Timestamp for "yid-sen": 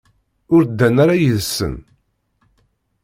1.21-1.75